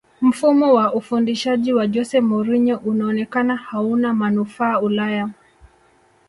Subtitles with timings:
[0.21, 5.29] mfumo wa ufundishaji wa jose mourinho unaonekana hauna manufaa ulaya